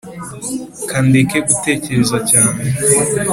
[0.89, 2.61] kandeke gutekereze cyane